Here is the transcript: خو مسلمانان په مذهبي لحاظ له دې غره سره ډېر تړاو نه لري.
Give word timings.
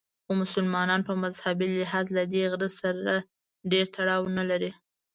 خو 0.25 0.31
مسلمانان 0.43 1.01
په 1.07 1.13
مذهبي 1.23 1.67
لحاظ 1.81 2.05
له 2.17 2.23
دې 2.33 2.43
غره 2.51 2.69
سره 2.79 3.13
ډېر 3.71 3.85
تړاو 3.95 4.23
نه 4.37 4.43
لري. 4.49 4.71